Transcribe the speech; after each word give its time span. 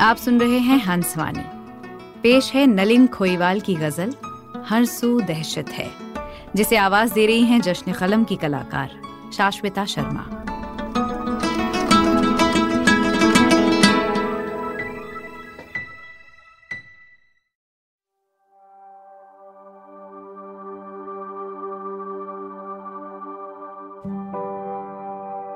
आप 0.00 0.16
सुन 0.16 0.40
रहे 0.40 0.58
हैं 0.58 0.78
हंसवाणी। 0.84 1.42
पेश 2.22 2.52
है 2.52 2.66
नलिन 2.66 3.06
खोईवाल 3.06 3.60
की 3.60 3.74
गज़ल 3.74 4.14
हर 4.66 4.84
सू 4.84 5.20
दहशत 5.20 5.68
है, 5.68 5.90
जिसे 6.56 6.76
आवाज़ 6.76 7.12
दे 7.14 7.26
रही 7.26 7.44
हैं 7.44 7.60
जश्न 7.60 7.92
कलम 7.92 8.24
की 8.24 8.36
कलाकार, 8.36 8.90
शाश्विता 9.36 9.84
शर्मा। 9.84 10.26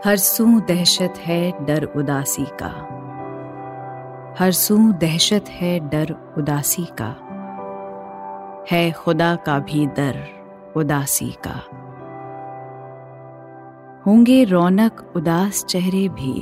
हर 0.05 0.17
सू 0.17 0.61
दहशत 0.61 1.15
है 1.19 1.67
डर 1.67 1.85
उदासी 1.97 2.45
का। 2.45 3.01
हर 4.39 4.53
सू 4.53 4.93
दहशत 4.93 5.45
है 5.49 5.89
डर 5.91 6.35
उदासी 6.39 6.87
का। 7.01 7.17
है 8.71 8.93
खुदा 8.93 9.37
का 9.37 9.59
भी 9.59 9.87
दर 9.87 10.29
उदासी 10.77 11.35
का। 11.47 11.55
होंगे 14.07 14.45
रौनक 14.45 15.13
उदास 15.17 15.65
चेहरे 15.65 16.09
भी। 16.09 16.41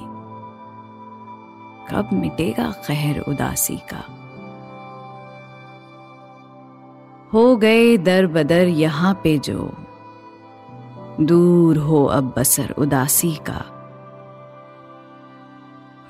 कब 1.90 2.10
मिटेगा 2.12 2.70
कहर 2.70 3.18
उदासी 3.18 3.76
का। 3.76 4.04
हो 7.32 7.56
गए 7.56 7.96
दर 7.96 8.26
बदर 8.26 8.66
यहाँ 8.66 9.14
पे 9.14 9.38
जो। 9.38 9.72
दूर 11.20 11.76
हो 11.76 12.04
अब 12.04 12.34
बसर 12.38 12.74
उदासी 12.78 13.34
का। 13.34 13.81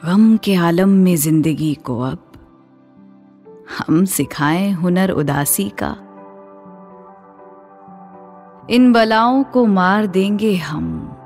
गम 0.05 0.36
के 0.36 0.55
आलम 0.55 0.89
में 0.89 1.17
ज़िंदगी 1.17 1.75
को 1.75 2.00
अब 2.00 2.33
हम 3.78 4.05
सिखाएँ 4.05 4.72
हुनर 4.72 5.11
उदासी 5.11 5.72
का। 5.83 5.97
इन 8.70 8.92
बलाओं 8.92 9.44
को 9.44 9.67
मार 9.67 10.06
देंगे 10.06 10.56
हम। 10.56 11.17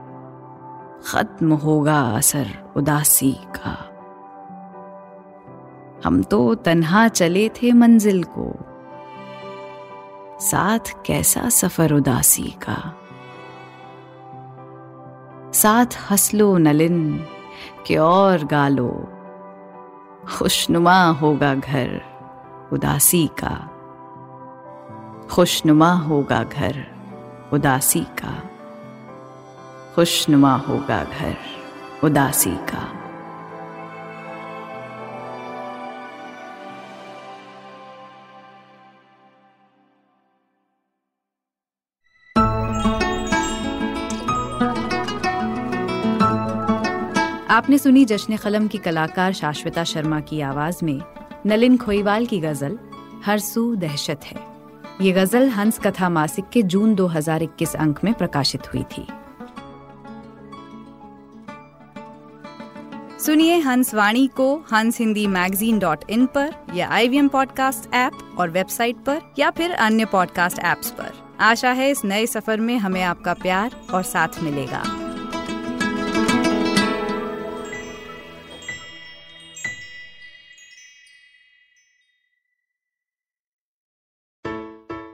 खत्म 1.06 1.52
होगा 1.52 2.00
असर 2.00 2.46
उदासी 2.76 3.32
का। 3.32 3.72
हम 6.04 6.22
तो 6.22 6.54
तन्हा 6.54 7.08
चले 7.08 7.48
थे 7.48 7.72
मंजिल 7.72 8.24
को। 8.24 8.56
साथ 10.40 11.04
कैसा 11.06 11.48
सफ़र 11.48 11.92
उदासी 11.92 12.54
का। 12.68 12.94
साथ 15.52 15.86
हंसलो 16.10 16.58
नलिन 16.58 17.26
के 17.86 17.96
और 17.96 18.44
गा 18.44 18.68
लो। 18.68 19.12
खुशनुमा 20.38 21.06
होगा 21.06 21.54
घर, 21.54 22.02
उदासी 22.72 23.30
का। 23.44 23.70
खुशनुमा 25.30 25.92
होगा 25.92 26.42
घर, 26.42 26.86
उदासी 27.52 28.00
का। 28.00 28.50
खुशनुमा 29.94 30.56
होगा 30.56 31.04
घर, 31.04 31.36
उदासी 32.04 32.50
का। 32.50 33.05
आपने 47.50 47.78
सुनी 47.78 48.04
जश्न 48.04 48.36
कलम 48.36 48.68
की 48.68 48.78
कलाकार 48.78 49.32
शाश्विता 49.32 49.84
शर्मा 49.84 50.20
की 50.20 50.40
आवाज़ 50.40 50.84
में 50.84 51.02
नलिन 51.46 51.76
खोईवाल 51.76 52.26
की 52.26 52.40
गज़ल, 52.40 52.78
हर 53.26 53.38
सू 53.38 53.74
दहशत 53.74 54.20
है। 54.24 54.46
ये 55.00 55.12
गज़ल 55.12 55.48
हंस 55.48 55.78
कथा 55.78 56.08
मासिक 56.08 56.44
के 56.48 56.62
जून 56.62 56.94
2021 56.94 57.76
अंक 57.76 58.04
में 58.04 58.14
प्रकाशित 58.14 58.74
हुई 58.74 58.82
थी। 58.82 59.06
सुनिए 63.20 63.58
हंस 63.58 63.94
वाणी 63.94 64.26
को 64.26 64.56
हंस 64.56 64.98
हिंदी 64.98 65.26
मैगजीन 65.26 65.78
डॉट 65.78 65.98
इन 66.10 66.26
पर 66.26 66.54
या 66.74 66.88
आई 66.88 67.08
वी 67.08 67.28
पॉडकास्ट 67.28 67.94
ऐप 67.94 68.12
और 68.38 68.50
वेबसाइट 68.50 68.96
पर 68.96 69.20
या 69.38 69.50
फिर 69.50 69.70
अन्य 69.70 70.04
पॉडकास्ट 70.04 70.58
ऐप्स 70.58 70.90
पर। 70.90 71.12
आशा 71.40 71.70
है 71.70 71.90
इस 71.90 72.04
नए 72.04 72.26
सफ़र 72.26 72.60
में 72.60 72.78
हमें 72.78 73.02
आपका 73.02 73.34
प्यार 73.34 73.76
और 73.94 74.02
साथ 74.02 74.28
मिलेगा। 74.42 75.05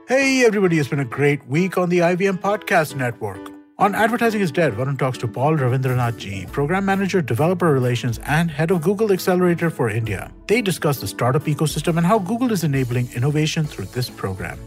Hey, 0.05 0.43
everybody, 0.43 0.79
it's 0.79 0.89
been 0.89 0.99
a 0.99 1.05
great 1.05 1.47
week 1.47 1.77
on 1.77 1.87
the 1.87 1.99
IVM 1.99 2.41
Podcast 2.41 2.93
Network. 2.93 3.39
On 3.77 3.95
Advertising 3.95 4.41
is 4.41 4.51
Dead, 4.51 4.73
Varun 4.73 4.99
talks 4.99 5.17
to 5.19 5.29
Paul 5.29 5.55
Ravindranath 5.55 6.17
G, 6.17 6.45
Program 6.51 6.83
Manager, 6.83 7.21
Developer 7.21 7.71
Relations, 7.71 8.19
and 8.25 8.51
Head 8.51 8.71
of 8.71 8.81
Google 8.81 9.13
Accelerator 9.13 9.69
for 9.69 9.89
India. 9.89 10.29
They 10.47 10.61
discuss 10.61 10.99
the 10.99 11.07
startup 11.07 11.43
ecosystem 11.43 11.95
and 11.95 12.05
how 12.05 12.19
Google 12.19 12.51
is 12.51 12.65
enabling 12.65 13.13
innovation 13.13 13.63
through 13.63 13.85
this 13.85 14.09
program. 14.09 14.59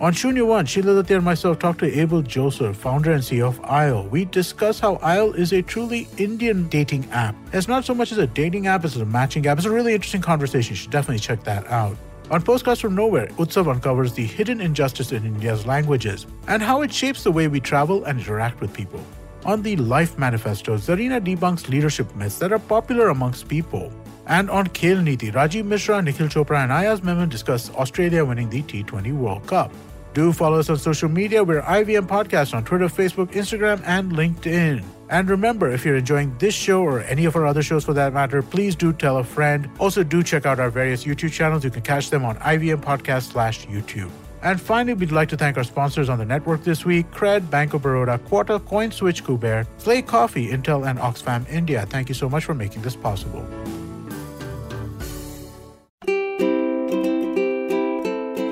On 0.00 0.12
Shunya 0.12 0.44
One, 0.44 0.66
Sheila 0.66 1.04
and 1.08 1.24
myself 1.24 1.60
talk 1.60 1.78
to 1.78 2.00
Abel 2.00 2.20
Joseph, 2.22 2.76
founder 2.76 3.12
and 3.12 3.22
CEO 3.22 3.46
of 3.46 3.60
ISLE. 3.60 4.08
We 4.08 4.24
discuss 4.24 4.80
how 4.80 4.98
ISLE 5.02 5.34
is 5.34 5.52
a 5.52 5.62
truly 5.62 6.08
Indian 6.18 6.68
dating 6.68 7.08
app. 7.12 7.36
It's 7.52 7.68
not 7.68 7.84
so 7.84 7.94
much 7.94 8.10
as 8.10 8.18
a 8.18 8.26
dating 8.26 8.66
app, 8.66 8.84
it's 8.84 8.96
a 8.96 9.04
matching 9.04 9.46
app. 9.46 9.58
It's 9.58 9.68
a 9.68 9.70
really 9.70 9.94
interesting 9.94 10.20
conversation. 10.20 10.72
You 10.72 10.78
should 10.78 10.90
definitely 10.90 11.20
check 11.20 11.44
that 11.44 11.64
out. 11.68 11.96
On 12.30 12.40
Postcards 12.40 12.80
from 12.80 12.94
Nowhere, 12.94 13.26
Utsav 13.38 13.68
uncovers 13.68 14.12
the 14.12 14.24
hidden 14.24 14.60
injustice 14.60 15.10
in 15.10 15.26
India's 15.26 15.66
languages 15.66 16.28
and 16.46 16.62
how 16.62 16.82
it 16.82 16.92
shapes 16.92 17.24
the 17.24 17.32
way 17.32 17.48
we 17.48 17.58
travel 17.58 18.04
and 18.04 18.20
interact 18.20 18.60
with 18.60 18.72
people. 18.72 19.04
On 19.44 19.62
the 19.62 19.74
Life 19.74 20.16
Manifesto, 20.16 20.76
Zarina 20.76 21.20
debunks 21.20 21.68
leadership 21.68 22.14
myths 22.14 22.38
that 22.38 22.52
are 22.52 22.60
popular 22.60 23.08
amongst 23.08 23.48
people. 23.48 23.92
And 24.28 24.48
on 24.48 24.68
Khel 24.68 25.02
Niti, 25.02 25.32
Rajiv 25.32 25.64
Mishra, 25.64 26.00
Nikhil 26.00 26.28
Chopra, 26.28 26.62
and 26.62 26.70
Ayaz 26.70 27.02
Memon 27.02 27.28
discuss 27.28 27.68
Australia 27.70 28.24
winning 28.24 28.48
the 28.48 28.62
T20 28.62 29.12
World 29.12 29.44
Cup. 29.48 29.72
Do 30.14 30.32
follow 30.32 30.60
us 30.60 30.70
on 30.70 30.78
social 30.78 31.08
media. 31.08 31.42
We're 31.42 31.62
IVM 31.62 32.06
Podcast 32.06 32.54
on 32.54 32.64
Twitter, 32.64 32.86
Facebook, 32.86 33.32
Instagram, 33.32 33.82
and 33.86 34.12
LinkedIn. 34.12 34.84
And 35.10 35.28
remember, 35.28 35.68
if 35.68 35.84
you're 35.84 35.96
enjoying 35.96 36.38
this 36.38 36.54
show 36.54 36.82
or 36.82 37.00
any 37.00 37.24
of 37.24 37.34
our 37.34 37.44
other 37.44 37.64
shows 37.64 37.84
for 37.84 37.92
that 37.94 38.12
matter, 38.12 38.42
please 38.42 38.76
do 38.76 38.92
tell 38.92 39.18
a 39.18 39.24
friend. 39.24 39.68
Also, 39.80 40.04
do 40.04 40.22
check 40.22 40.46
out 40.46 40.60
our 40.60 40.70
various 40.70 41.02
YouTube 41.02 41.32
channels. 41.32 41.64
You 41.64 41.70
can 41.70 41.82
catch 41.82 42.10
them 42.10 42.24
on 42.24 42.36
IVM 42.36 42.80
Podcast 42.80 43.32
slash 43.32 43.66
YouTube. 43.66 44.10
And 44.42 44.60
finally, 44.60 44.94
we'd 44.94 45.10
like 45.10 45.28
to 45.30 45.36
thank 45.36 45.56
our 45.56 45.64
sponsors 45.64 46.08
on 46.08 46.18
the 46.18 46.24
network 46.24 46.62
this 46.62 46.84
week 46.84 47.10
Cred, 47.10 47.50
Bank 47.50 47.74
of 47.74 47.82
Baroda, 47.82 48.18
Quota, 48.18 48.60
CoinSwitch, 48.60 49.24
Kuber, 49.24 49.66
Slay 49.78 50.00
Coffee, 50.00 50.48
Intel, 50.48 50.88
and 50.88 50.98
Oxfam 51.00 51.46
India. 51.50 51.84
Thank 51.86 52.08
you 52.08 52.14
so 52.14 52.28
much 52.28 52.44
for 52.44 52.54
making 52.54 52.82
this 52.82 52.94
possible. 52.94 53.44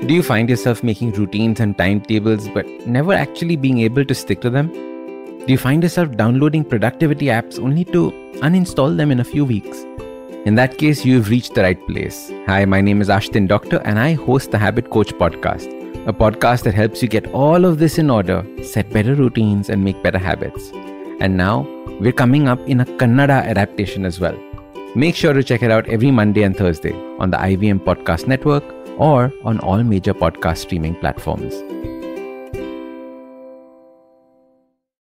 Do 0.08 0.14
you 0.14 0.24
find 0.24 0.50
yourself 0.50 0.82
making 0.82 1.12
routines 1.12 1.60
and 1.60 1.78
timetables 1.78 2.48
but 2.48 2.66
never 2.84 3.12
actually 3.12 3.54
being 3.56 3.78
able 3.78 4.04
to 4.04 4.14
stick 4.14 4.40
to 4.40 4.50
them? 4.50 4.97
Do 5.46 5.52
you 5.52 5.58
find 5.58 5.82
yourself 5.82 6.16
downloading 6.16 6.62
productivity 6.64 7.26
apps 7.26 7.58
only 7.58 7.84
to 7.86 8.10
uninstall 8.42 8.96
them 8.96 9.10
in 9.10 9.20
a 9.20 9.24
few 9.24 9.44
weeks? 9.44 9.84
In 10.44 10.54
that 10.56 10.76
case, 10.78 11.04
you've 11.04 11.30
reached 11.30 11.54
the 11.54 11.62
right 11.62 11.86
place. 11.86 12.30
Hi, 12.46 12.64
my 12.64 12.80
name 12.80 13.00
is 13.00 13.08
Ashtin 13.08 13.48
Doctor, 13.48 13.78
and 13.84 13.98
I 13.98 14.12
host 14.12 14.50
the 14.50 14.58
Habit 14.58 14.90
Coach 14.90 15.12
podcast, 15.14 15.66
a 16.06 16.12
podcast 16.12 16.64
that 16.64 16.74
helps 16.74 17.02
you 17.02 17.08
get 17.08 17.26
all 17.32 17.64
of 17.64 17.78
this 17.78 17.98
in 17.98 18.10
order, 18.10 18.44
set 18.62 18.90
better 18.90 19.14
routines, 19.14 19.70
and 19.70 19.82
make 19.82 20.02
better 20.02 20.18
habits. 20.18 20.70
And 21.20 21.36
now, 21.36 21.62
we're 22.00 22.12
coming 22.12 22.46
up 22.46 22.60
in 22.68 22.80
a 22.80 22.84
Kannada 22.84 23.42
adaptation 23.44 24.04
as 24.04 24.20
well. 24.20 24.38
Make 24.94 25.14
sure 25.16 25.32
to 25.32 25.42
check 25.42 25.62
it 25.62 25.70
out 25.70 25.88
every 25.88 26.10
Monday 26.10 26.42
and 26.42 26.56
Thursday 26.56 26.94
on 27.18 27.30
the 27.30 27.38
IVM 27.38 27.80
Podcast 27.80 28.26
Network 28.26 28.64
or 28.98 29.32
on 29.44 29.60
all 29.60 29.82
major 29.82 30.14
podcast 30.14 30.58
streaming 30.58 30.94
platforms. 30.96 31.54